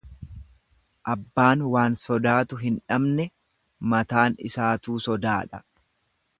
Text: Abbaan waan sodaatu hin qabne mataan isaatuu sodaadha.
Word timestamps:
Abbaan 1.13 1.61
waan 1.75 1.97
sodaatu 2.05 2.59
hin 2.63 2.79
qabne 2.93 3.29
mataan 3.95 4.41
isaatuu 4.51 4.99
sodaadha. 5.11 5.65